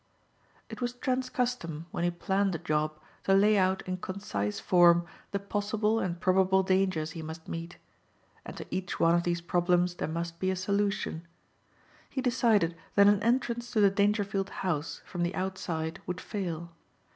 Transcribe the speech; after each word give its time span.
It 0.67 0.81
was 0.81 0.93
Trent's 0.93 1.29
custom 1.29 1.85
when 1.91 2.03
he 2.03 2.09
planned 2.09 2.55
a 2.55 2.57
job 2.57 2.99
to 3.25 3.35
lay 3.35 3.55
out 3.55 3.83
in 3.87 3.97
concise 3.97 4.59
form 4.59 5.05
the 5.29 5.37
possible 5.37 5.99
and 5.99 6.19
probable 6.19 6.63
dangers 6.63 7.11
he 7.11 7.21
must 7.21 7.47
meet. 7.47 7.77
And 8.43 8.57
to 8.57 8.65
each 8.71 8.99
one 8.99 9.13
of 9.13 9.21
these 9.21 9.41
problems 9.41 9.93
there 9.93 10.07
must 10.07 10.39
be 10.39 10.49
a 10.49 10.55
solution. 10.55 11.27
He 12.09 12.19
decided 12.19 12.75
that 12.95 13.05
an 13.05 13.21
entrance 13.21 13.69
to 13.73 13.79
the 13.79 13.91
Dangerfield 13.91 14.49
house 14.65 15.03
from 15.05 15.21
the 15.21 15.35
outside 15.35 16.01
would 16.07 16.19
fail. 16.19 16.71